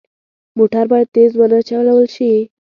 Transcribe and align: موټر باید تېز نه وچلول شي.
موټر 0.57 0.85
باید 0.91 1.07
تېز 1.15 1.31
نه 1.39 1.45
وچلول 1.59 2.05
شي. 2.15 2.31